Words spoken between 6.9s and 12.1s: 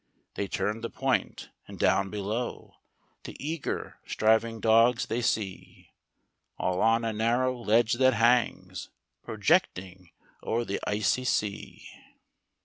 a narrow ledge that hangs Projecting o'er the icy sea.